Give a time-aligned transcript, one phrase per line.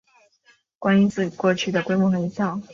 [0.79, 2.59] 观音寺过去的规模很小。